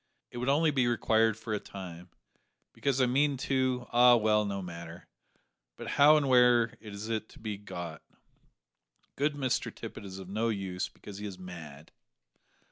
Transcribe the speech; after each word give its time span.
It 0.31 0.39
would 0.39 0.49
only 0.49 0.71
be 0.71 0.87
required 0.87 1.37
for 1.37 1.53
a 1.53 1.59
time, 1.59 2.09
because 2.73 2.99
I 2.99 3.05
mean 3.05 3.37
to 3.37 3.85
ah, 3.93 4.15
well, 4.15 4.45
no 4.45 4.59
matter 4.59 5.05
but 5.77 5.89
how 5.89 6.17
and 6.17 6.27
where 6.27 6.73
is 6.81 7.07
it 7.07 7.29
to 7.29 7.39
be 7.39 7.55
got? 7.55 8.01
Good 9.15 9.35
Mr 9.35 9.71
Tippet 9.71 10.03
is 10.03 10.17
of 10.17 10.27
no 10.27 10.49
use, 10.49 10.89
because 10.89 11.19
he 11.19 11.27
is 11.27 11.37
mad." 11.37 11.91